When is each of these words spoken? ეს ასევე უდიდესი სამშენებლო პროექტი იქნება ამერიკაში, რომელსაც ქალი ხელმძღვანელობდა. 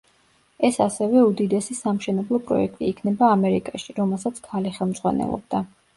ეს 0.69 0.79
ასევე 0.85 1.19
უდიდესი 1.25 1.77
სამშენებლო 1.81 2.41
პროექტი 2.49 2.89
იქნება 2.95 3.29
ამერიკაში, 3.35 3.99
რომელსაც 4.01 4.41
ქალი 4.49 4.73
ხელმძღვანელობდა. 4.79 5.63